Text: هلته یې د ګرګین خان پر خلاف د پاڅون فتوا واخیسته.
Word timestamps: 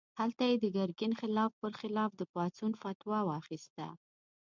هلته 0.19 0.43
یې 0.49 0.55
د 0.59 0.65
ګرګین 0.75 1.13
خان 1.19 1.37
پر 1.59 1.71
خلاف 1.79 2.11
د 2.15 2.21
پاڅون 2.33 2.71
فتوا 2.81 3.19
واخیسته. 3.25 3.87